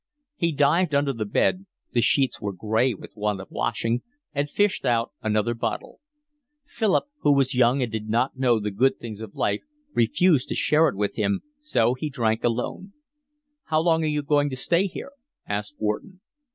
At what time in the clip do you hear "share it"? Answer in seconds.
10.55-10.95